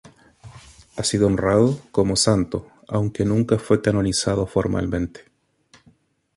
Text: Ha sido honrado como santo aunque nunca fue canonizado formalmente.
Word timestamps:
Ha 0.95 1.03
sido 1.03 1.27
honrado 1.27 1.77
como 1.91 2.15
santo 2.15 2.67
aunque 2.87 3.23
nunca 3.23 3.59
fue 3.59 3.83
canonizado 3.83 4.47
formalmente. 4.47 5.25